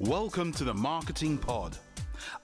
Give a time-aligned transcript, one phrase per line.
[0.00, 1.76] Welcome to the Marketing Pod,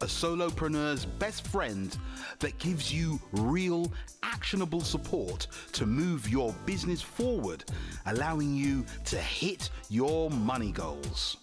[0.01, 1.97] a solopreneur's best friend
[2.41, 3.93] that gives you real,
[4.25, 7.65] actionable support to move your business forward,
[8.07, 11.37] allowing you to hit your money goals.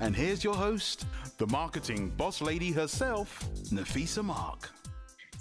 [0.00, 1.04] And here's your host,
[1.36, 4.70] the marketing boss lady herself, Nafisa Mark.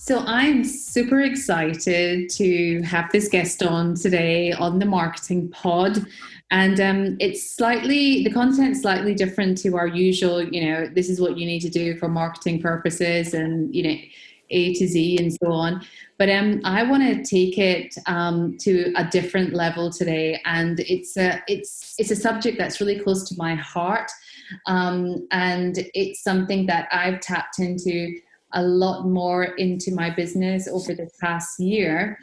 [0.03, 6.07] So I'm super excited to have this guest on today on the marketing pod.
[6.49, 11.21] And um, it's slightly, the content slightly different to our usual, you know, this is
[11.21, 13.95] what you need to do for marketing purposes and, you know,
[14.49, 15.85] A to Z and so on.
[16.17, 20.41] But um, I want to take it um, to a different level today.
[20.45, 24.09] And it's a, it's, it's a subject that's really close to my heart.
[24.65, 28.15] Um, and it's something that I've tapped into
[28.53, 32.17] a lot more into my business over the past year.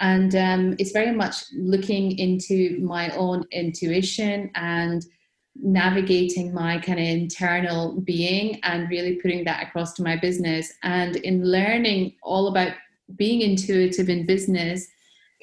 [0.00, 5.04] And um, it's very much looking into my own intuition and
[5.60, 10.72] navigating my kind of internal being and really putting that across to my business.
[10.84, 12.72] And in learning all about
[13.16, 14.86] being intuitive in business,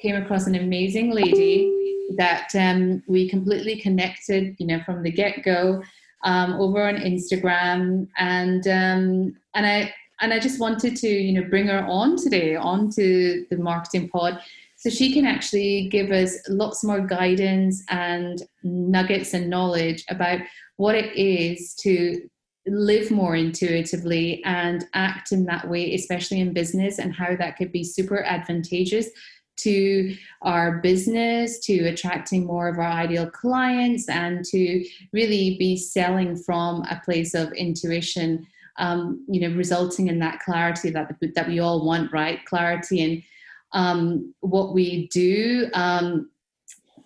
[0.00, 1.72] came across an amazing lady
[2.16, 5.82] that um, we completely connected, you know, from the get go
[6.24, 11.48] um, over on Instagram, and um, and I and I just wanted to, you know,
[11.48, 14.40] bring her on today onto the marketing pod
[14.76, 20.40] so she can actually give us lots more guidance and nuggets and knowledge about
[20.76, 22.28] what it is to
[22.66, 27.72] live more intuitively and act in that way, especially in business, and how that could
[27.72, 29.08] be super advantageous
[29.56, 36.36] to our business, to attracting more of our ideal clients, and to really be selling
[36.36, 38.46] from a place of intuition
[38.78, 42.44] um, you know, resulting in that clarity that that we all want, right?
[42.44, 43.22] Clarity in
[43.72, 46.30] um, what we do um,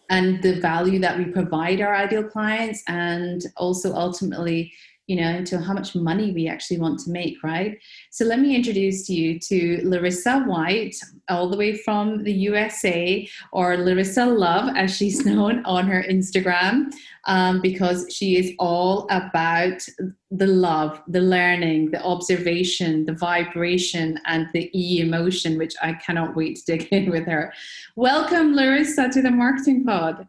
[0.09, 4.73] and the value that we provide our ideal clients, and also ultimately
[5.11, 7.77] you know, into how much money we actually want to make, right?
[8.11, 10.95] So let me introduce you to Larissa White,
[11.29, 16.93] all the way from the USA, or Larissa Love, as she's known on her Instagram,
[17.25, 19.85] um, because she is all about
[20.31, 26.37] the love, the learning, the observation, the vibration, and the E emotion, which I cannot
[26.37, 27.53] wait to dig in with her.
[27.97, 30.29] Welcome, Larissa, to the Marketing Pod.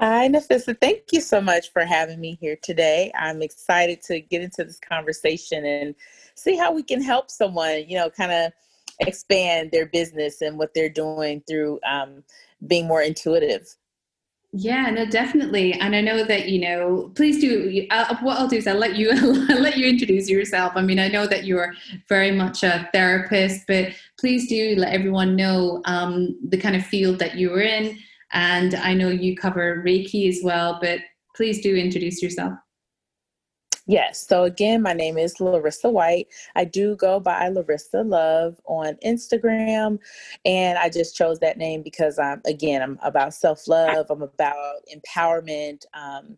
[0.00, 0.80] Hi, Nafisa.
[0.80, 3.10] Thank you so much for having me here today.
[3.18, 5.92] I'm excited to get into this conversation and
[6.36, 8.52] see how we can help someone, you know, kind of
[9.00, 12.22] expand their business and what they're doing through um,
[12.68, 13.74] being more intuitive.
[14.52, 15.72] Yeah, no, definitely.
[15.72, 17.10] And I know that you know.
[17.16, 17.84] Please do.
[17.90, 19.10] Uh, what I'll do is I'll let you
[19.50, 20.74] I'll let you introduce yourself.
[20.76, 21.74] I mean, I know that you're
[22.08, 23.88] very much a therapist, but
[24.18, 27.98] please do let everyone know um, the kind of field that you are in
[28.32, 31.00] and I know you cover Reiki as well, but
[31.34, 32.54] please do introduce yourself.
[33.90, 34.26] Yes.
[34.28, 36.28] So again, my name is Larissa White.
[36.54, 39.98] I do go by Larissa Love on Instagram,
[40.44, 44.06] and I just chose that name because I'm again I'm about self love.
[44.10, 46.36] I'm about empowerment um,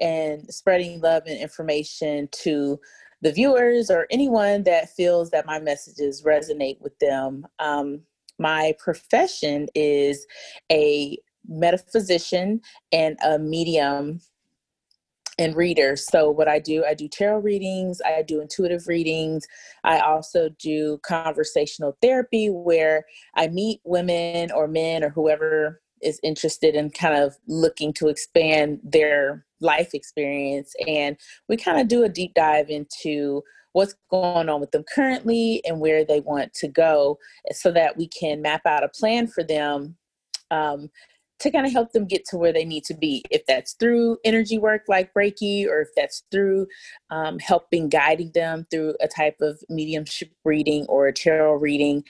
[0.00, 2.78] and spreading love and information to
[3.20, 7.48] the viewers or anyone that feels that my messages resonate with them.
[7.58, 8.02] Um,
[8.38, 10.24] my profession is
[10.70, 12.60] a metaphysician
[12.92, 14.20] and a medium
[15.38, 15.96] and reader.
[15.96, 19.46] So what I do, I do tarot readings, I do intuitive readings.
[19.82, 23.04] I also do conversational therapy where
[23.36, 28.80] I meet women or men or whoever is interested in kind of looking to expand
[28.82, 31.16] their life experience and
[31.48, 33.42] we kind of do a deep dive into
[33.72, 37.16] what's going on with them currently and where they want to go
[37.52, 39.96] so that we can map out a plan for them
[40.50, 40.90] um,
[41.42, 43.24] to kind of help them get to where they need to be.
[43.30, 46.68] If that's through energy work like Reiki, or if that's through
[47.10, 52.04] um, helping guiding them through a type of mediumship reading or a tarot reading,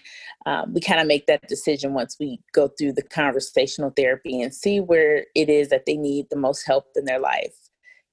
[0.45, 4.55] um, we kind of make that decision once we go through the conversational therapy and
[4.55, 7.55] see where it is that they need the most help in their life.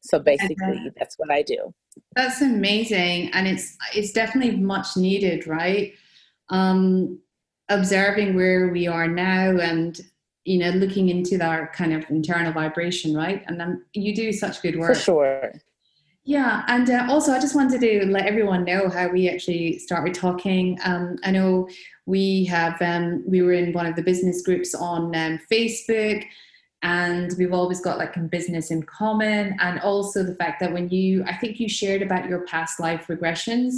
[0.01, 1.73] So basically, that's what I do.
[2.15, 5.93] That's amazing, and it's it's definitely much needed, right?
[6.47, 7.19] Um,
[7.67, 9.99] observing where we are now and
[10.49, 13.43] you know looking into that kind of internal vibration right?
[13.47, 14.95] And then you do such good work.
[14.95, 15.53] for sure.
[16.25, 20.13] Yeah and uh, also i just wanted to let everyone know how we actually started
[20.13, 20.77] talking.
[20.83, 21.69] Um, i know
[22.05, 26.25] we have um, we were in one of the business groups on um, facebook
[26.81, 30.89] and we've always got like a business in common and also the fact that when
[30.89, 33.73] you i think you shared about your past life regressions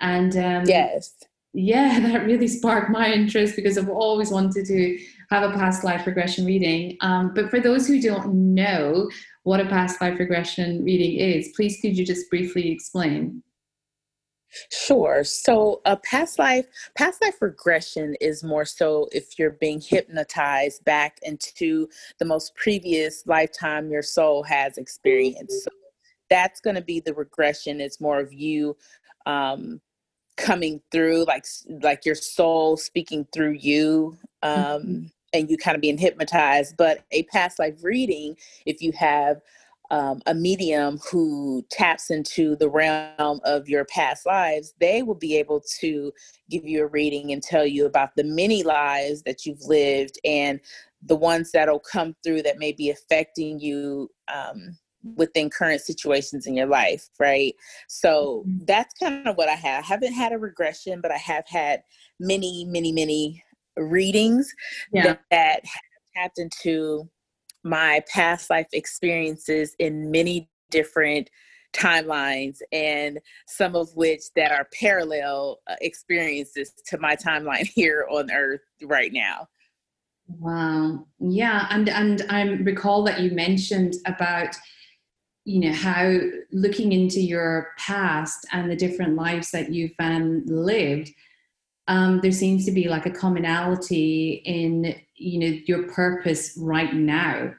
[0.00, 1.14] and um, yes
[1.56, 4.98] yeah that really sparked my interest because i've always wanted to
[5.30, 6.96] have a past life regression reading.
[7.00, 9.10] Um, but for those who don't know
[9.42, 13.42] what a past life regression reading is, please could you just briefly explain?
[14.70, 15.24] Sure.
[15.24, 16.66] So a past life
[16.96, 21.88] past life regression is more so if you're being hypnotized back into
[22.18, 25.64] the most previous lifetime your soul has experienced.
[25.64, 25.70] So
[26.30, 27.80] that's going to be the regression.
[27.80, 28.76] It's more of you
[29.26, 29.80] um,
[30.36, 31.44] coming through, like
[31.82, 34.16] like your soul speaking through you.
[34.42, 35.04] Um, mm-hmm.
[35.32, 39.42] And you kind of being hypnotized, but a past life reading, if you have
[39.90, 45.36] um, a medium who taps into the realm of your past lives, they will be
[45.36, 46.12] able to
[46.50, 50.60] give you a reading and tell you about the many lives that you've lived and
[51.02, 54.76] the ones that'll come through that may be affecting you um,
[55.16, 57.54] within current situations in your life, right?
[57.88, 58.64] So mm-hmm.
[58.66, 59.84] that's kind of what I have.
[59.84, 61.82] I haven't had a regression, but I have had
[62.18, 63.42] many, many, many
[63.76, 64.52] readings
[64.92, 65.04] yeah.
[65.04, 65.82] that, that have
[66.14, 67.08] tapped into
[67.62, 71.30] my past life experiences in many different
[71.72, 78.30] timelines and some of which that are parallel uh, experiences to my timeline here on
[78.30, 79.46] earth right now
[80.38, 84.56] wow yeah and and i recall that you mentioned about
[85.46, 86.18] you know how
[86.52, 91.10] looking into your past and the different lives that you've um, lived
[91.88, 97.54] um, there seems to be like a commonality in you know your purpose right now.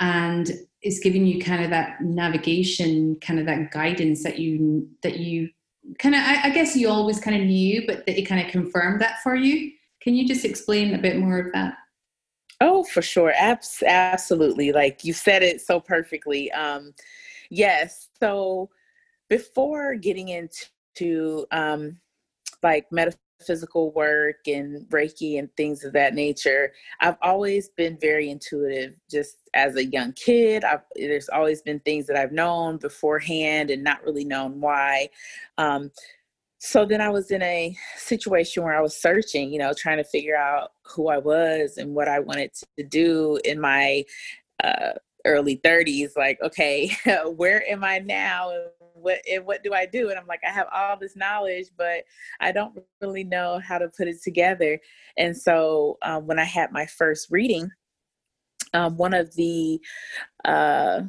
[0.00, 0.50] And
[0.82, 5.50] it's giving you kind of that navigation kind of that guidance that you that you
[5.98, 8.50] kind of I, I guess you always kind of knew but that it kind of
[8.50, 9.70] confirmed that for you.
[10.00, 11.76] Can you just explain a bit more of that
[12.60, 16.94] oh for sure Abs- absolutely like you said it so perfectly um
[17.50, 18.70] yes so
[19.28, 21.98] before getting into um
[22.62, 28.96] like metaphysical work and Reiki and things of that nature, I've always been very intuitive.
[29.10, 33.84] Just as a young kid, I've, there's always been things that I've known beforehand and
[33.84, 35.10] not really known why.
[35.58, 35.90] Um,
[36.64, 40.04] so then I was in a situation where I was searching, you know, trying to
[40.04, 44.02] figure out who I was and what I wanted to do in my
[44.62, 44.92] uh,
[45.26, 46.16] early 30s.
[46.16, 46.90] Like, okay,
[47.36, 48.50] where am I now?
[48.94, 50.08] what and what do I do?
[50.08, 52.04] And I'm like, I have all this knowledge, but
[52.40, 54.80] I don't really know how to put it together.
[55.18, 57.70] And so um, when I had my first reading,
[58.72, 59.80] um, one of the
[60.46, 61.02] uh,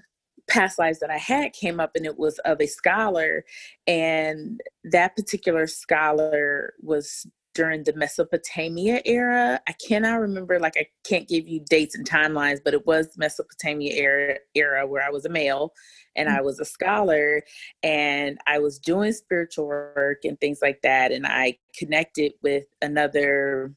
[0.47, 3.44] past lives that I had came up and it was of a scholar.
[3.88, 7.25] And that particular scholar was
[7.56, 9.59] during the Mesopotamia era.
[9.68, 13.94] I cannot remember, like, I can't give you dates and timelines, but it was Mesopotamia
[13.95, 15.71] era, era where I was a male
[16.15, 16.44] and I mm.
[16.44, 17.42] was a scholar
[17.81, 21.12] and I was doing spiritual work and things like that.
[21.12, 23.74] And I connected with another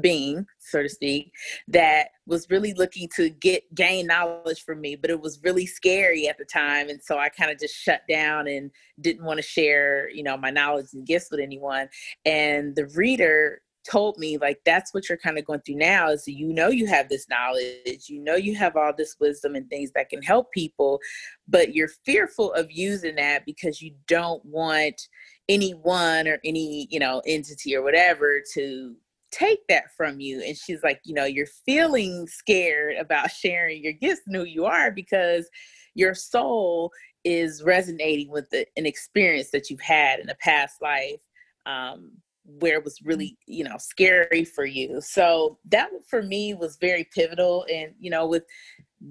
[0.00, 1.32] being so to speak
[1.68, 6.28] that was really looking to get gain knowledge from me but it was really scary
[6.28, 8.70] at the time and so i kind of just shut down and
[9.00, 11.88] didn't want to share you know my knowledge and gifts with anyone.
[12.24, 16.26] And the reader told me like that's what you're kind of going through now is
[16.26, 19.92] you know you have this knowledge you know you have all this wisdom and things
[19.94, 20.98] that can help people
[21.46, 25.02] but you're fearful of using that because you don't want
[25.48, 28.96] anyone or any you know entity or whatever to
[29.36, 33.92] take that from you and she's like you know you're feeling scared about sharing your
[33.92, 35.48] gifts and who you are because
[35.94, 36.90] your soul
[37.24, 41.18] is resonating with the, an experience that you've had in a past life
[41.66, 42.12] um,
[42.44, 45.00] where it was really you know scary for you.
[45.00, 48.44] So that for me was very pivotal and you know with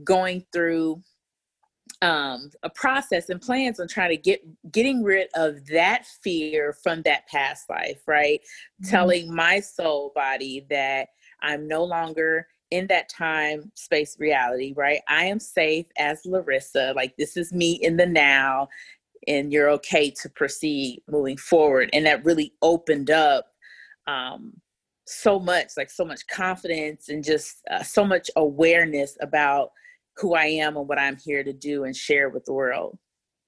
[0.03, 1.01] going through
[2.05, 7.01] um a process and plans on trying to get getting rid of that fear from
[7.01, 8.41] that past life right?
[8.41, 8.91] Mm-hmm.
[8.91, 11.09] telling my soul body that
[11.41, 14.99] i'm no longer in that time space reality right?
[15.07, 18.67] I am safe as larissa like this is me in the now
[19.27, 21.89] and you're okay to proceed moving forward.
[21.93, 23.47] And that really opened up
[24.07, 24.53] um,
[25.07, 29.71] so much like so much confidence and just uh, so much awareness about
[30.17, 32.97] who i am and what i'm here to do and share with the world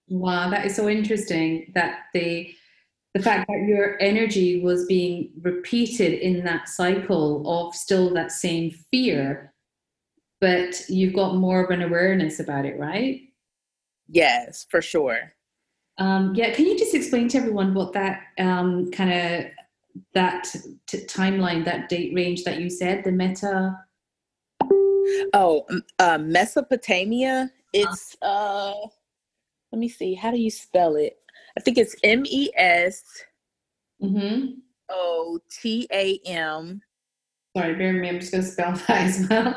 [0.09, 2.53] wow that is so interesting that the
[3.13, 8.71] the fact that your energy was being repeated in that cycle of still that same
[8.91, 9.53] fear
[10.39, 13.21] but you've got more of an awareness about it right
[14.07, 15.33] yes for sure
[15.97, 19.45] um, yeah, can you just explain to everyone what that um, kind of
[20.13, 20.43] that
[20.85, 23.77] t- timeline, that date range that you said, the meta?
[25.33, 25.65] Oh,
[25.99, 27.51] uh, Mesopotamia.
[27.73, 28.73] It's uh,
[29.71, 30.13] let me see.
[30.13, 31.17] How do you spell it?
[31.57, 33.03] I think it's M E S
[34.01, 34.59] mm-hmm.
[34.89, 36.81] O T A M
[37.57, 38.09] Sorry, bear with me.
[38.09, 39.55] I'm just to spell that as well.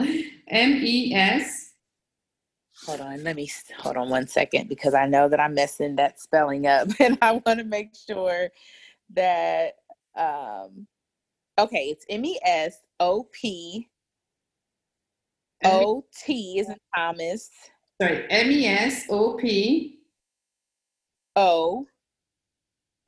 [0.49, 1.73] M E S.
[2.87, 6.19] Hold on, let me hold on one second because I know that I'm messing that
[6.19, 8.49] spelling up, and I want to make sure
[9.11, 9.75] that
[10.17, 10.87] um,
[11.59, 13.90] okay, it's M E S O P
[15.65, 17.51] O T is in Thomas.
[18.01, 20.01] Sorry, M E S O P
[21.37, 21.87] O.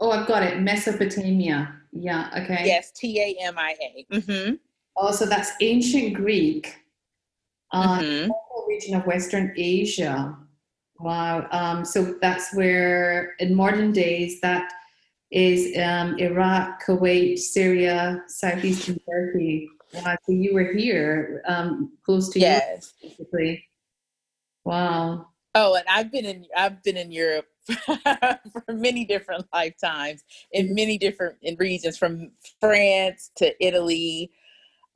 [0.00, 0.61] Oh, I've got it.
[0.61, 1.75] Mesopotamia.
[1.92, 2.28] Yeah.
[2.42, 2.64] Okay.
[2.66, 4.06] Yes, T A M I A.
[4.14, 4.54] Mm-hmm.
[4.97, 6.76] Oh, so that's ancient Greek.
[7.73, 8.30] Uh, mm-hmm.
[8.68, 10.37] region of Western Asia.
[10.99, 11.49] Wow.
[11.50, 14.71] Um, so that's where, in modern days, that
[15.30, 19.68] is um, Iraq, Kuwait, Syria, southeastern Turkey.
[19.94, 20.16] Wow.
[20.25, 22.92] So you were here, um, close to yes.
[23.00, 23.64] Europe, basically.
[24.64, 25.26] Wow.
[25.54, 30.96] Oh, and I've been in I've been in Europe for many different lifetimes in many
[30.96, 32.30] different in regions from
[32.61, 34.30] France to Italy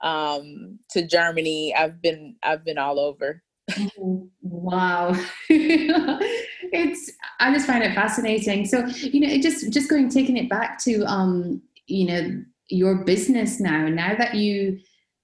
[0.03, 1.75] um, to Germany.
[1.75, 3.43] I've been I've been all over.
[3.71, 4.27] Mm-hmm.
[4.43, 5.13] wow,
[5.51, 8.65] it's I just find it fascinating.
[8.65, 13.61] So you know, just just going taking it back to um, you know your business
[13.61, 13.89] now.
[13.89, 14.79] Now that you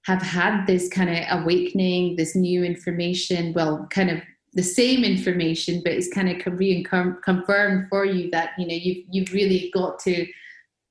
[0.04, 4.18] have had this kind of awakening, this new information, well, kind of
[4.54, 9.32] the same information, but it's kind of confirmed for you that you know you've you've
[9.32, 10.26] really got to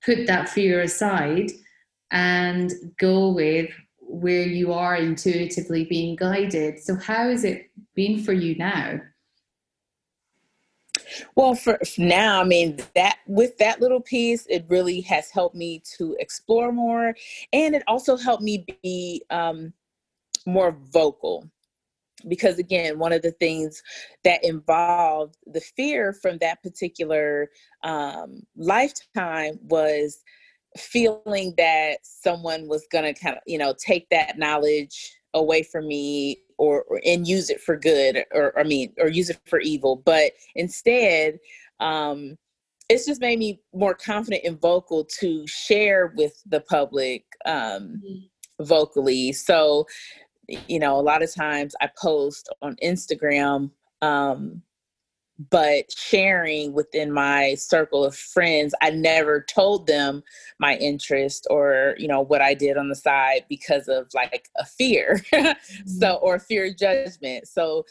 [0.03, 1.51] put that fear aside
[2.11, 6.79] and go with where you are intuitively being guided.
[6.79, 8.99] So, how has it been for you now?
[11.35, 15.81] Well, for now, I mean that with that little piece, it really has helped me
[15.97, 17.15] to explore more,
[17.53, 19.73] and it also helped me be um,
[20.45, 21.49] more vocal.
[22.27, 23.81] Because again one of the things
[24.23, 27.49] that involved the fear from that particular
[27.83, 30.21] um, lifetime was
[30.77, 35.87] feeling that someone was going to kind of you know take that knowledge away from
[35.87, 39.59] me or, or, and use it for good or i mean or use it for
[39.59, 41.39] evil but instead
[41.79, 42.37] um
[42.89, 48.63] it's just made me more confident and vocal to share with the public um mm-hmm.
[48.63, 49.85] vocally so
[50.67, 53.71] you know, a lot of times I post on Instagram,
[54.01, 54.61] um,
[55.49, 60.23] but sharing within my circle of friends, I never told them
[60.59, 64.65] my interest or, you know, what I did on the side because of like a
[64.65, 65.21] fear.
[65.33, 65.87] mm-hmm.
[65.87, 67.47] So, or fear of judgment.
[67.47, 67.85] So,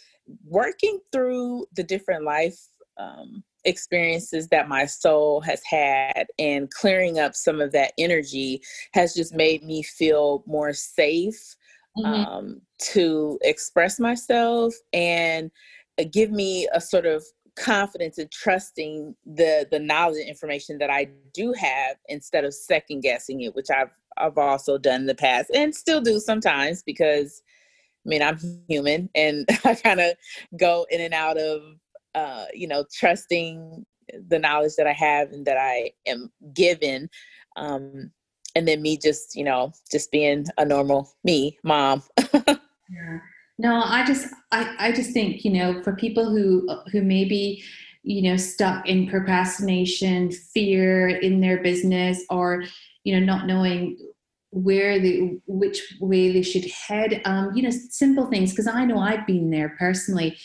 [0.44, 2.58] working through the different life
[2.98, 8.60] um, experiences that my soul has had and clearing up some of that energy
[8.92, 11.56] has just made me feel more safe
[11.96, 12.06] mm-hmm.
[12.06, 15.50] um, to express myself and
[16.00, 17.24] uh, give me a sort of
[17.60, 23.00] confidence in trusting the the knowledge and information that I do have instead of second
[23.02, 27.42] guessing it, which I've I've also done in the past and still do sometimes because
[28.04, 28.38] I mean I'm
[28.68, 30.14] human and I kind of
[30.58, 31.60] go in and out of
[32.14, 33.84] uh, you know trusting
[34.28, 37.08] the knowledge that I have and that I am given
[37.56, 38.10] um,
[38.56, 42.02] and then me just you know just being a normal me mom
[42.34, 43.18] yeah.
[43.60, 47.62] No i just I, I just think you know for people who who maybe
[48.02, 52.64] you know stuck in procrastination fear in their business or
[53.04, 53.98] you know not knowing
[54.50, 58.98] where the which way they should head um you know simple things because i know
[58.98, 60.36] i've been there personally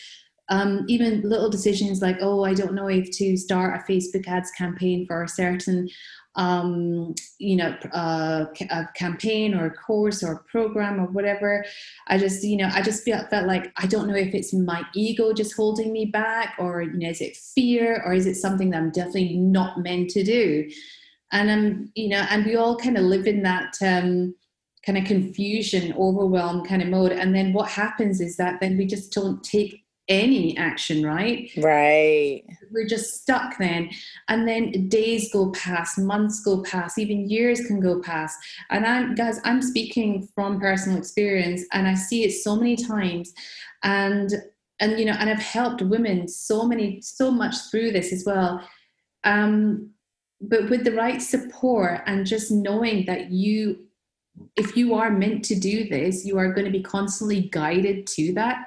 [0.48, 4.50] um, even little decisions like oh i don't know if to start a facebook ads
[4.52, 5.88] campaign for a certain
[6.36, 11.64] um, you know, uh, a campaign or a course or a program or whatever.
[12.08, 14.82] I just, you know, I just felt, felt like I don't know if it's my
[14.94, 18.70] ego just holding me back or, you know, is it fear or is it something
[18.70, 20.70] that I'm definitely not meant to do?
[21.32, 24.34] And I'm, um, you know, and we all kind of live in that um,
[24.84, 27.12] kind of confusion, overwhelm kind of mode.
[27.12, 31.50] And then what happens is that then we just don't take any action, right?
[31.56, 32.44] Right.
[32.70, 33.90] We're just stuck then.
[34.28, 38.38] And then days go past, months go past, even years can go past.
[38.70, 43.32] And I'm, guys, I'm speaking from personal experience and I see it so many times.
[43.82, 44.32] And,
[44.80, 48.66] and, you know, and I've helped women so many, so much through this as well.
[49.24, 49.90] Um,
[50.40, 53.78] but with the right support and just knowing that you
[54.54, 58.34] if you are meant to do this you are going to be constantly guided to
[58.34, 58.66] that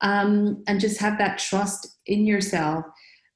[0.00, 2.84] um, and just have that trust in yourself.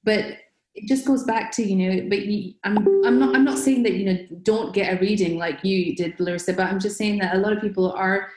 [0.05, 0.39] But
[0.75, 2.09] it just goes back to you know.
[2.09, 5.39] But you, I'm I'm not I'm not saying that you know don't get a reading
[5.39, 6.53] like you did, Larissa.
[6.53, 8.29] But I'm just saying that a lot of people are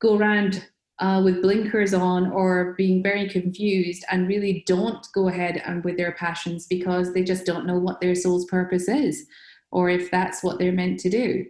[0.00, 0.66] go around
[1.00, 5.96] uh, with blinkers on or being very confused and really don't go ahead and with
[5.96, 9.26] their passions because they just don't know what their soul's purpose is
[9.72, 11.44] or if that's what they're meant to do.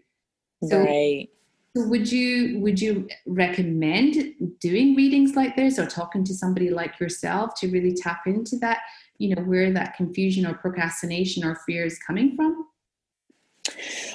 [0.68, 1.28] So, right.
[1.76, 7.54] Would you would you recommend doing readings like this or talking to somebody like yourself
[7.60, 8.78] to really tap into that,
[9.18, 12.68] you know, where that confusion or procrastination or fear is coming from?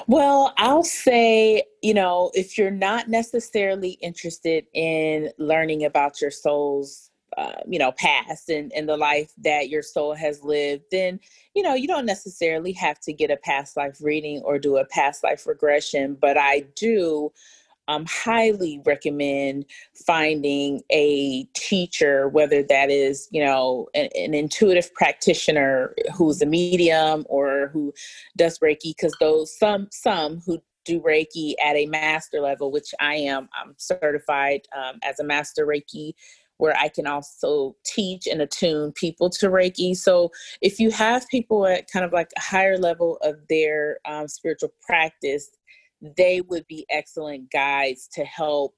[0.07, 7.08] Well, I'll say, you know, if you're not necessarily interested in learning about your soul's,
[7.37, 11.19] uh, you know, past and, and the life that your soul has lived, then,
[11.55, 14.85] you know, you don't necessarily have to get a past life reading or do a
[14.85, 16.17] past life regression.
[16.19, 17.31] But I do
[17.87, 19.65] um, highly recommend
[20.05, 27.25] finding a teacher, whether that is, you know, an, an intuitive practitioner who's a medium
[27.27, 27.91] or who
[28.37, 33.15] does Reiki, because those some some who do Reiki at a master level, which I
[33.15, 36.13] am, I'm certified um, as a master Reiki
[36.59, 39.95] where I can also teach and attune people to Reiki.
[39.95, 40.29] So
[40.61, 44.73] if you have people at kind of like a higher level of their um, spiritual
[44.85, 45.49] practice,
[46.17, 48.75] they would be excellent guides to help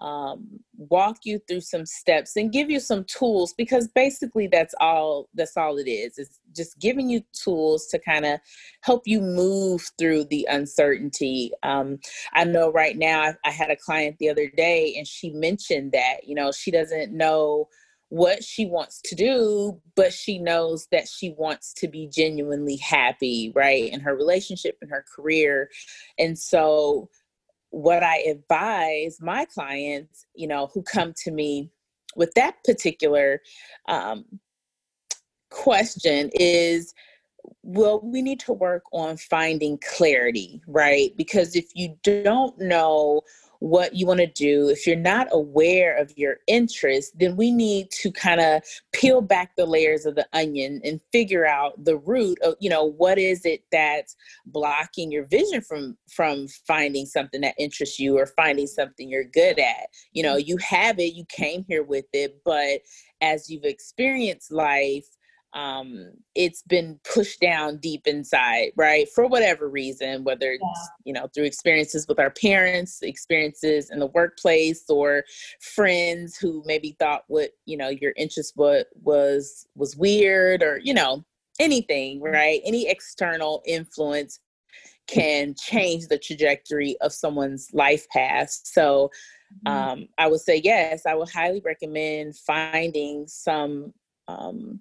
[0.00, 5.28] um, walk you through some steps and give you some tools because basically that's all
[5.34, 8.40] that's all it is it's just giving you tools to kind of
[8.80, 11.98] help you move through the uncertainty um,
[12.32, 15.92] i know right now I, I had a client the other day and she mentioned
[15.92, 17.68] that you know she doesn't know
[18.14, 23.50] what she wants to do, but she knows that she wants to be genuinely happy,
[23.56, 25.68] right, in her relationship and her career.
[26.16, 27.08] And so,
[27.74, 31.70] what I advise my clients, you know, who come to me
[32.14, 33.42] with that particular
[33.88, 34.24] um,
[35.50, 36.94] question is
[37.62, 41.14] well, we need to work on finding clarity, right?
[41.16, 43.22] Because if you don't know
[43.60, 47.90] what you want to do, if you're not aware of your interests, then we need
[47.90, 52.38] to kind of peel back the layers of the onion and figure out the root
[52.42, 57.54] of, you know, what is it that's blocking your vision from from finding something that
[57.58, 59.88] interests you or finding something you're good at.
[60.12, 60.46] You know, mm.
[60.46, 62.80] you have it, you came here with it, but
[63.20, 65.06] as you've experienced life,
[65.54, 69.08] um, it's been pushed down deep inside, right?
[69.14, 70.88] For whatever reason, whether it's, yeah.
[71.04, 75.24] you know, through experiences with our parents, experiences in the workplace, or
[75.60, 80.92] friends who maybe thought what, you know, your interest what was was weird or, you
[80.92, 81.24] know,
[81.60, 82.34] anything, mm-hmm.
[82.34, 82.60] right?
[82.64, 84.40] Any external influence
[85.06, 88.50] can change the trajectory of someone's life path.
[88.64, 89.10] So
[89.66, 89.72] mm-hmm.
[89.72, 93.92] um, I would say yes, I would highly recommend finding some
[94.26, 94.80] um,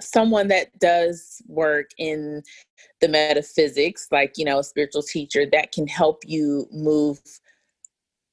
[0.00, 2.42] someone that does work in
[3.00, 7.18] the metaphysics, like, you know, a spiritual teacher that can help you move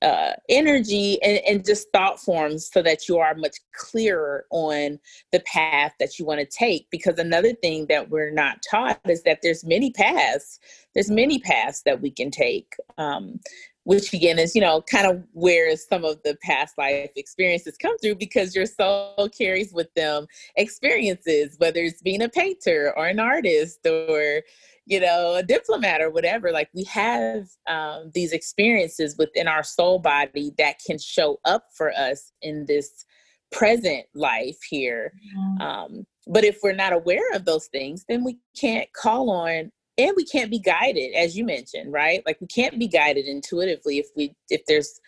[0.02, 5.00] uh, energy and, and just thought forms so that you are much clearer on
[5.32, 6.88] the path that you want to take.
[6.92, 10.60] Because another thing that we're not taught is that there's many paths.
[10.94, 13.40] There's many paths that we can take um,
[13.86, 17.98] which again is you know kind of where some of the past life experiences come
[18.00, 23.20] through because your soul carries with them experiences whether it's being a painter or an
[23.20, 24.42] artist or
[24.86, 30.00] you know a diplomat or whatever like we have um, these experiences within our soul
[30.00, 33.06] body that can show up for us in this
[33.52, 35.62] present life here mm-hmm.
[35.62, 40.14] um, but if we're not aware of those things then we can't call on and
[40.16, 42.22] we can't be guided as you mentioned right?
[42.26, 45.00] Like we can't be guided intuitively if we if there's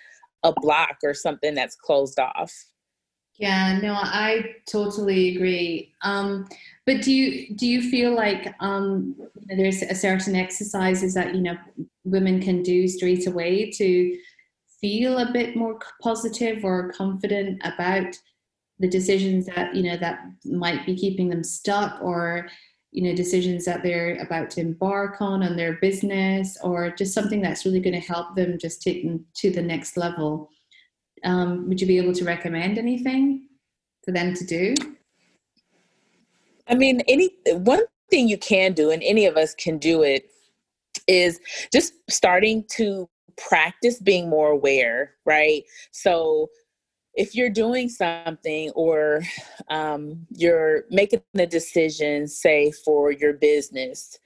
[0.44, 2.54] a block or something that's closed off.
[3.38, 5.94] Yeah no i totally agree.
[6.02, 6.48] Um
[6.86, 11.58] but do you do you feel like um there's a certain exercises that you know
[12.04, 14.18] women can do straight away to
[14.82, 18.16] feel a bit more positive or confident about
[18.80, 22.48] the decisions that you know that might be keeping them stuck or
[22.92, 27.42] you know decisions that they're about to embark on on their business or just something
[27.42, 30.50] that's really going to help them just take them to the next level.
[31.24, 33.48] Um, would you be able to recommend anything
[34.04, 34.74] for them to do?
[36.68, 40.30] I mean any one thing you can do and any of us can do it
[41.08, 41.40] is
[41.74, 45.64] just starting to practice being more aware right?
[45.92, 46.50] So
[47.18, 49.24] if you're doing something or
[49.70, 54.20] um, you're making a decision, say for your business,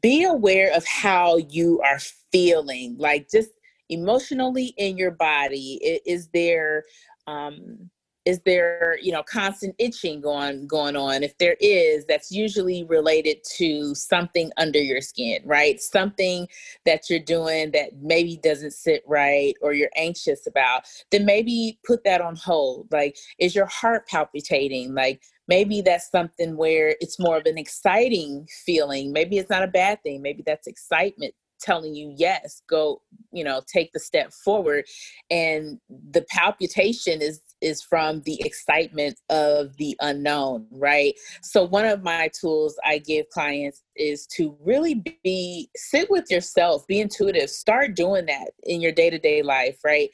[0.00, 2.00] be aware of how you are
[2.32, 3.50] feeling, like just
[3.90, 6.00] emotionally in your body.
[6.06, 6.84] Is there
[7.26, 7.90] um,
[8.26, 11.22] is there you know constant itching going going on?
[11.22, 15.80] If there is that's usually related to something under your skin right?
[15.80, 16.48] Something
[16.84, 22.04] that you're doing that maybe doesn't sit right or you're anxious about then maybe put
[22.04, 22.88] that on hold.
[22.90, 24.94] Like is your heart palpitating?
[24.94, 29.12] Like maybe that's something where it's more of an exciting feeling.
[29.12, 30.20] Maybe it's not a bad thing.
[30.20, 33.00] Maybe that's excitement telling you yes go
[33.32, 34.84] you know take the step forward
[35.30, 35.78] and
[36.10, 41.14] the palpitation is is from the excitement of the unknown right?
[41.42, 46.86] So one of my tools i give clients is to really be sit with yourself
[46.86, 50.10] be intuitive start doing that in your day-to-day life right?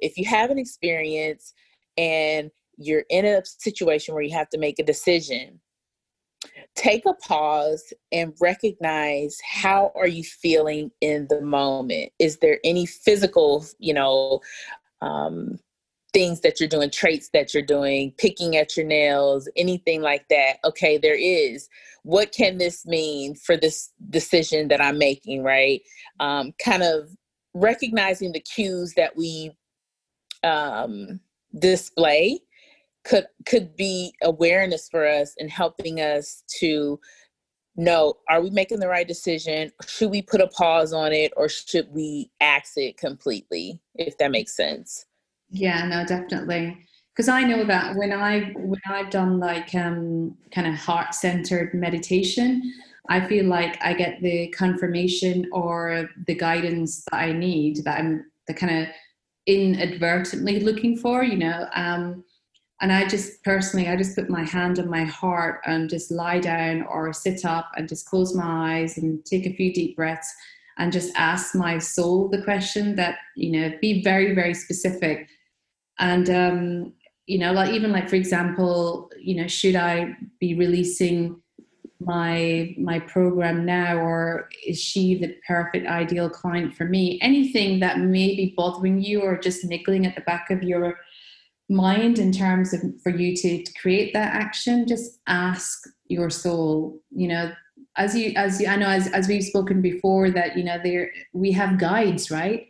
[0.00, 1.52] If you have an experience
[1.96, 5.60] and you're in a situation where you have to make a decision
[6.74, 12.12] take a pause and recognize how are you feeling in the moment?
[12.18, 14.40] Is there any physical you know
[15.02, 15.58] um,
[16.12, 20.58] things that you're doing traits that you're doing picking at your nails anything like that?
[20.64, 21.68] Okay there is.
[22.02, 25.82] What can this mean for this decision that i'm making right?
[26.20, 27.10] Um, kind of
[27.54, 29.50] recognizing the cues that we
[30.42, 31.20] um,
[31.58, 32.40] display
[33.06, 36.98] could could be awareness for us and helping us to
[37.76, 39.70] know are we making the right decision?
[39.86, 44.30] Should we put a pause on it or should we axe it completely if that
[44.30, 45.06] makes sense?
[45.50, 46.78] Yeah no definitely.
[47.14, 51.72] Because i know that when i when i've done like um kind of heart centered
[51.72, 52.74] meditation
[53.08, 58.26] i feel like i get the confirmation or the guidance that i need that i'm
[58.48, 58.94] the kind of
[59.46, 62.22] inadvertently looking for you know um
[62.80, 66.40] and I just personally, I just put my hand on my heart and just lie
[66.40, 70.32] down or sit up and just close my eyes and take a few deep breaths
[70.78, 75.26] and just ask my soul the question that, you know, be very, very specific.
[75.98, 76.92] And, um,
[77.24, 81.40] you know, like even like, for example, you know, should I be releasing
[81.98, 87.98] my my program now or is she the perfect ideal client for me anything that
[87.98, 90.98] may be bothering you or just niggling at the back of your
[91.68, 97.26] mind in terms of for you to, create that action just ask your soul you
[97.26, 97.52] know
[97.96, 101.10] as you as you, i know as, as we've spoken before that you know there
[101.32, 102.68] we have guides right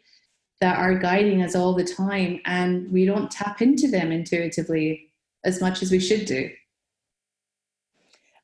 [0.60, 5.10] that are guiding us all the time and we don't tap into them intuitively
[5.44, 6.50] as much as we should do.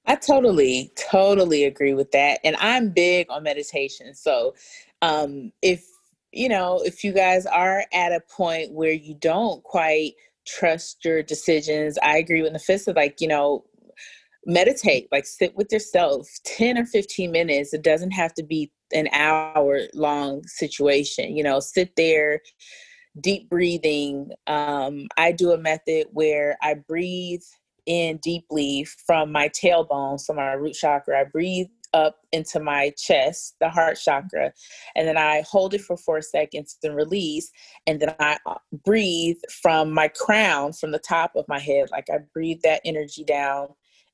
[0.05, 4.15] I totally totally agree with that and i'm big on meditation.
[4.15, 4.55] So
[5.01, 5.87] um if
[6.33, 10.15] you know if you guys are at a point where you don't quite
[10.47, 11.99] trust your decisions.
[12.03, 13.65] I agree with Nafisa, like, you know,
[14.47, 17.73] meditate, like sit with yourself 10 or 15 minutes.
[17.73, 21.37] It doesn't have to be an hour long situation.
[21.37, 22.41] You know, sit there,
[23.21, 24.31] deep breathing.
[24.47, 27.43] Um, I do a method where I breathe
[27.87, 31.21] in deeply from my tailbone, so my root chakra.
[31.21, 34.53] I breathe up into my chest, the heart chakra,
[34.97, 37.51] and then I hold it for four seconds, then release,
[37.87, 42.07] and then I uh, breathe from my crown, from the top of my head, like
[42.11, 43.69] I breathe that energy down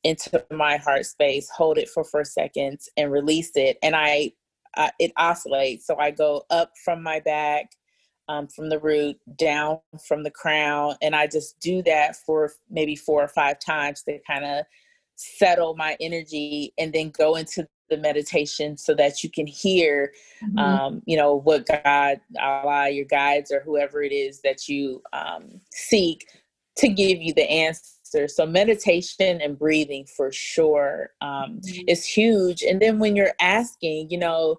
[0.05, 4.33] into my heart space, hold it for four seconds, and release it, and I
[4.77, 5.87] uh, it oscillates.
[5.87, 7.71] So I go up from my back.
[8.31, 12.95] Um, from the root down from the crown and i just do that for maybe
[12.95, 14.67] four or five times to kind of
[15.19, 20.13] settle my energy and then go into the meditation so that you can hear
[20.45, 20.59] mm-hmm.
[20.59, 25.61] um, you know what god allah your guides or whoever it is that you um,
[25.73, 26.27] seek
[26.79, 28.29] to give you the answer.
[28.29, 31.89] So meditation and breathing for sure um, mm-hmm.
[31.89, 32.63] is huge.
[32.63, 34.57] And then when you're asking you know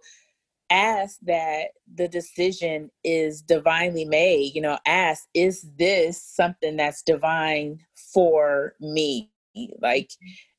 [0.70, 4.54] ask that the decision is divinely made.
[4.54, 7.80] You know ask is this something that's divine
[8.14, 9.32] for me?
[9.82, 10.12] Like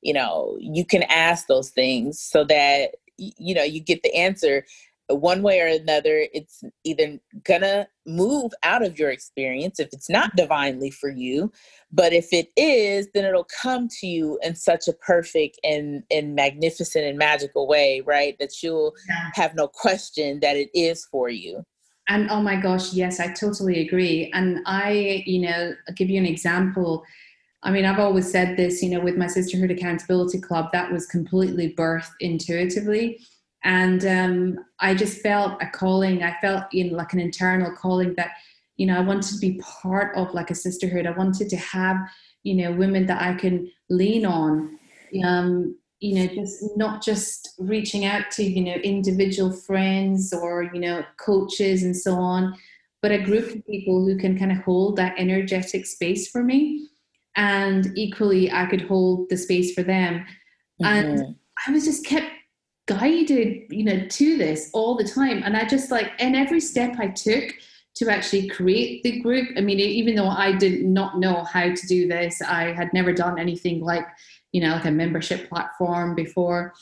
[0.02, 4.64] you know you can ask those things so that you know you get the answer.
[5.08, 10.36] One way or another it's either gonna move out of your experience if it's not
[10.36, 11.50] divinely for you
[11.92, 16.34] but if it is then it'll come to you in such a perfect and and
[16.34, 19.30] magnificent and magical way right that you'll yeah.
[19.34, 21.64] have no question that it is for you.
[22.08, 24.30] And oh my gosh yes i totally agree.
[24.32, 27.04] And i you know I'll give you an example
[27.62, 31.06] I mean, I've always said this, you know, with my Sisterhood Accountability Club, that was
[31.06, 33.20] completely birthed intuitively.
[33.64, 36.22] And um, I just felt a calling.
[36.22, 38.30] I felt you know, like an internal calling that,
[38.78, 41.06] you know, I wanted to be part of like a sisterhood.
[41.06, 41.96] I wanted to have,
[42.44, 44.78] you know, women that I can lean on.
[45.22, 50.80] Um, you know, just not just reaching out to, you know, individual friends or, you
[50.80, 52.56] know, coaches and so on,
[53.02, 56.88] but a group of people who can kind of hold that energetic space for me
[57.36, 60.26] and equally I could hold the space for them.
[60.82, 60.84] Mm-hmm.
[60.84, 62.26] And I was just kept
[62.86, 65.42] guided, you know, to this all the time.
[65.44, 67.54] And I just like, in every step I took
[67.96, 71.86] to actually create the group, I mean, even though I did not know how to
[71.86, 74.06] do this, I had never done anything like,
[74.52, 76.72] you know, like a membership platform before.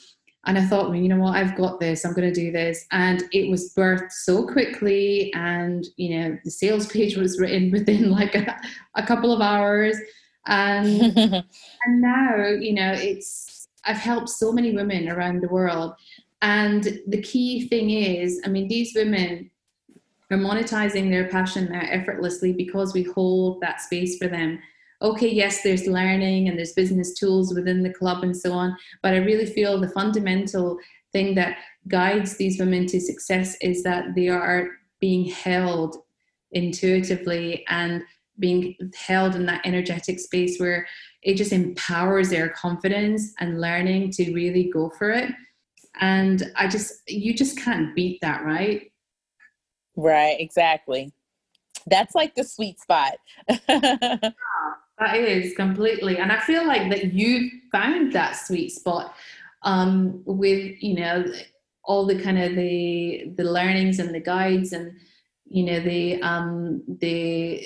[0.47, 2.05] and I thought, well, you know what, I've got this.
[2.05, 5.31] I'm going to do this, and it was birthed so quickly.
[5.35, 8.59] And you know, the sales page was written within like a,
[8.95, 9.99] a couple of hours,
[10.49, 11.17] Um, and
[11.85, 15.95] and now you know, it's I've helped so many women around the world,
[16.43, 19.51] and the key thing is, I mean, these women
[20.31, 24.59] are monetizing their passion now effortlessly because we hold that space for them.
[25.01, 29.15] Okay, yes, there's learning and there's business tools within the club and so on, but
[29.15, 30.79] I really feel the fundamental
[31.13, 34.69] thing that guides these women to success is that they are
[35.01, 35.97] being held
[36.53, 38.03] intuitively and
[38.39, 40.87] being held in that energetic space where
[41.23, 45.33] it just empowers their confidence and learning to really go for it.
[46.01, 48.93] And I just, you just can't beat that, right?
[49.97, 51.13] Right, exactly.
[51.87, 53.15] That's like the sweet spot.
[54.99, 59.15] That is completely, and I feel like that you found that sweet spot
[59.63, 61.25] um, with you know
[61.85, 64.93] all the kind of the the learnings and the guides and
[65.47, 67.65] you know the um the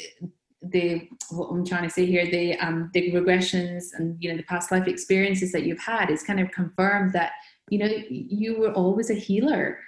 [0.62, 4.44] the what I'm trying to say here the um the regressions and you know the
[4.44, 7.32] past life experiences that you've had is kind of confirmed that
[7.68, 9.78] you know you were always a healer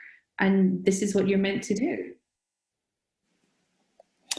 [0.41, 2.15] and this is what you're meant to do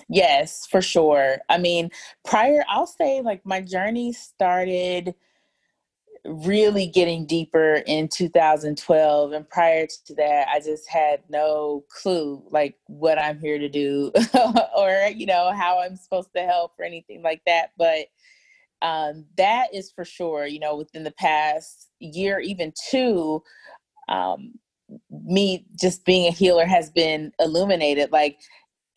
[0.08, 1.38] Yes, for sure.
[1.50, 1.90] I mean,
[2.24, 5.16] prior, I'll say like my journey started
[6.28, 12.76] really getting deeper in 2012 and prior to that i just had no clue like
[12.88, 14.12] what i'm here to do
[14.78, 18.08] or you know how i'm supposed to help or anything like that but
[18.82, 23.42] um, that is for sure you know within the past year even two
[24.10, 24.54] um,
[25.10, 28.40] me just being a healer has been illuminated like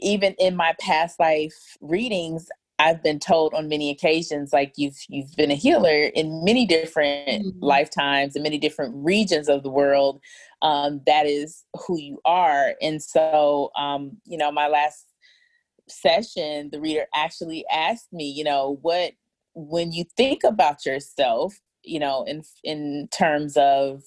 [0.01, 5.35] even in my past life readings I've been told on many occasions, like you've you've
[5.37, 7.59] been a healer in many different mm-hmm.
[7.61, 10.21] lifetimes and many different regions of the world.
[10.63, 15.07] Um, that is who you are, and so um, you know, my last
[15.89, 19.13] session, the reader actually asked me, you know, what
[19.55, 24.03] when you think about yourself, you know, in in terms of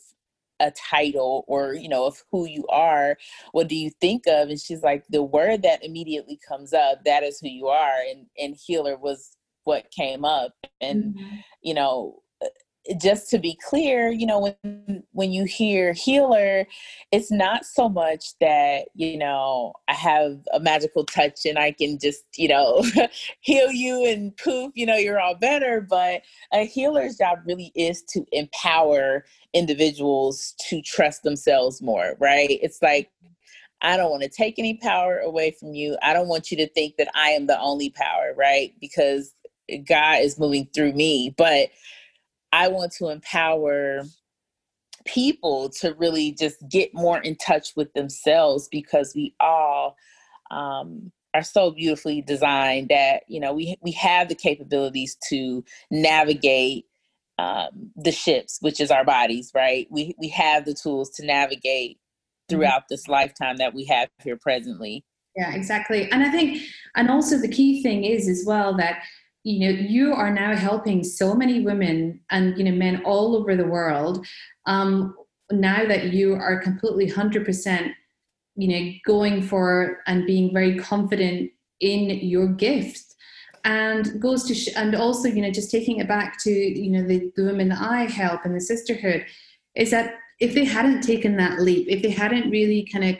[0.61, 3.17] a title or you know of who you are
[3.51, 7.23] what do you think of and she's like the word that immediately comes up that
[7.23, 11.35] is who you are and and healer was what came up and mm-hmm.
[11.61, 12.21] you know
[12.99, 16.67] just to be clear, you know, when when you hear healer,
[17.11, 21.99] it's not so much that, you know, I have a magical touch and I can
[21.99, 22.83] just, you know,
[23.41, 26.21] heal you and poof, you know, you're all better, but
[26.53, 32.49] a healer's job really is to empower individuals to trust themselves more, right?
[32.49, 33.11] It's like
[33.81, 35.97] I don't want to take any power away from you.
[36.03, 38.73] I don't want you to think that I am the only power, right?
[38.79, 39.33] Because
[39.87, 41.69] God is moving through me, but
[42.51, 44.03] I want to empower
[45.05, 49.95] people to really just get more in touch with themselves because we all
[50.51, 56.85] um, are so beautifully designed that you know we we have the capabilities to navigate
[57.37, 59.87] um, the ships, which is our bodies, right?
[59.89, 62.55] We we have the tools to navigate mm-hmm.
[62.55, 65.03] throughout this lifetime that we have here presently.
[65.35, 66.11] Yeah, exactly.
[66.11, 66.61] And I think,
[66.95, 69.03] and also the key thing is as well that
[69.43, 73.55] you know you are now helping so many women and you know men all over
[73.55, 74.25] the world
[74.65, 75.15] um,
[75.51, 77.91] now that you are completely 100%
[78.55, 83.15] you know going for and being very confident in your gift
[83.63, 87.07] and goes to sh- and also you know just taking it back to you know
[87.07, 89.25] the, the women that i help and the sisterhood
[89.75, 93.15] is that if they hadn't taken that leap if they hadn't really kind of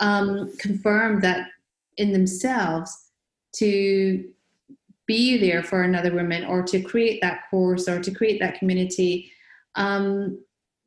[0.00, 1.46] um, confirmed that
[1.96, 3.10] in themselves
[3.52, 4.31] to
[5.12, 9.14] be there for another woman or to create that course or to create that community
[9.74, 10.38] um,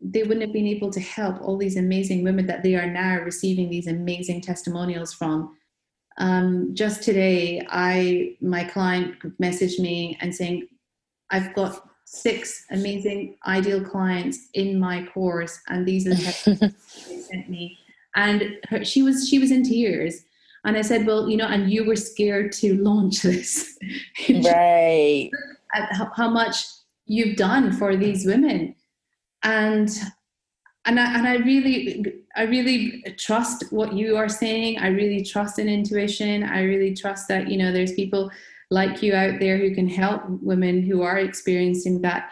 [0.01, 3.19] they wouldn't have been able to help all these amazing women that they are now
[3.21, 5.57] receiving these amazing testimonials from.
[6.17, 9.09] Um, just today i my client
[9.45, 10.65] messaged me and saying
[11.29, 11.73] i've got
[12.05, 16.73] six amazing ideal clients in my course and these are the
[17.09, 17.77] they sent me.
[18.15, 20.21] And her, she was she was in tears
[20.65, 23.77] and I said, well, you know, and you were scared to launch this.
[24.29, 25.29] right.
[25.91, 26.65] how, how much
[27.05, 28.75] you've done for these women.
[29.43, 29.89] And
[30.87, 34.79] and I, and I really I really trust what you are saying.
[34.79, 36.43] I really trust in intuition.
[36.43, 38.31] I really trust that you know there's people
[38.71, 42.31] like you out there who can help women who are experiencing that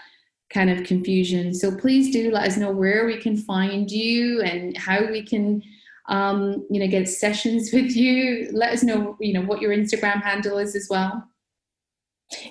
[0.50, 1.54] kind of confusion.
[1.54, 5.62] So please do let us know where we can find you and how we can
[6.08, 8.50] um, you know, get sessions with you.
[8.54, 11.28] Let us know, you know, what your Instagram handle is as well.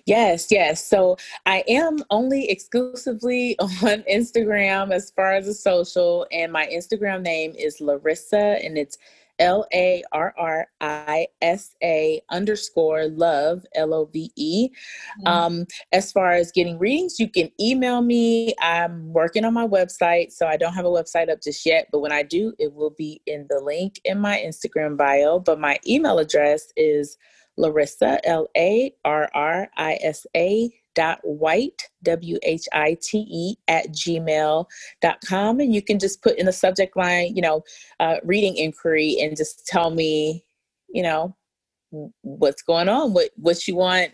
[0.07, 0.85] Yes, yes.
[0.85, 7.23] So I am only exclusively on Instagram as far as a social, and my Instagram
[7.23, 8.99] name is Larissa, and it's
[9.39, 14.69] L A R R I S A underscore love, L O V E.
[14.69, 15.27] Mm-hmm.
[15.27, 18.55] Um, as far as getting readings, you can email me.
[18.61, 22.01] I'm working on my website, so I don't have a website up just yet, but
[22.01, 25.39] when I do, it will be in the link in my Instagram bio.
[25.39, 27.17] But my email address is
[27.57, 34.67] Larissa, L A R R I S A dot white w-h-i-t-e at gmail
[35.01, 35.61] dot com.
[35.61, 37.63] And you can just put in the subject line you know
[38.01, 40.45] uh, reading inquiry and just tell me
[40.89, 41.37] you know
[42.23, 44.13] what's going on what what you want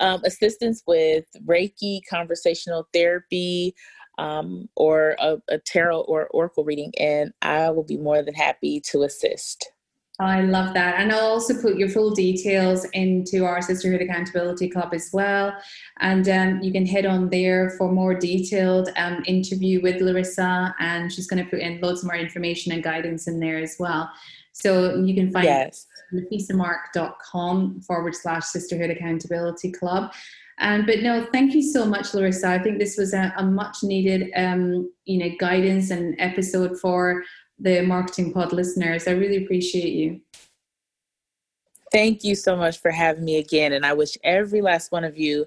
[0.00, 3.74] um, assistance with reiki conversational therapy
[4.18, 6.92] um, or a, a tarot or oracle reading.
[6.98, 9.70] And i will be more than happy to assist
[10.20, 11.00] I love that.
[11.00, 15.52] And I'll also put your full details into our Sisterhood Accountability Club as well.
[15.98, 20.72] And um, you can head on there for more detailed um, interview with Larissa.
[20.78, 24.08] And she's going to put in loads more information and guidance in there as well.
[24.52, 25.86] So you can find yes.
[26.12, 30.12] nafisamark.com forward slash Sisterhood Accountability Club.
[30.60, 32.48] Um, but no, thank you so much, Larissa.
[32.48, 37.24] I think this was a, a much needed, um, you know, guidance and episode for
[37.58, 39.06] the Marketing Pod listeners.
[39.06, 40.20] I really appreciate you.
[41.92, 43.72] Thank you so much for having me again.
[43.72, 45.46] And I wish every last one of you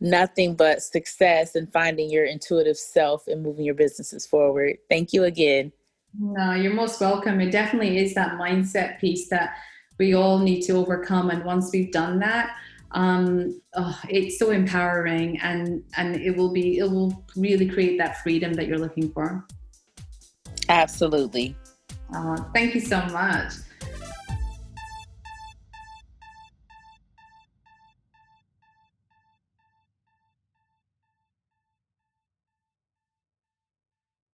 [0.00, 4.76] nothing but success in finding your intuitive self and moving your businesses forward.
[4.88, 5.72] Thank you again.
[6.18, 7.40] No, you're most welcome.
[7.40, 9.56] It definitely is that mindset piece that
[9.98, 11.30] we all need to overcome.
[11.30, 12.56] And once we've done that,
[12.92, 18.22] um, oh, it's so empowering and and it will be it will really create that
[18.22, 19.46] freedom that you're looking for.
[20.68, 21.56] Absolutely.
[22.14, 23.52] Uh, thank you so much.